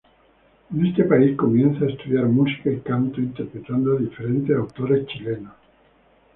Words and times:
En 0.73 0.83
este 0.83 1.03
país 1.03 1.37
comienza 1.37 1.85
a 1.85 1.89
estudiar 1.89 2.25
música 2.25 2.71
y 2.71 2.79
canto, 2.79 3.21
interpretando 3.21 3.95
a 3.95 3.99
diferentes 3.99 4.57
autores 4.57 5.05
chilenos. 5.05 5.53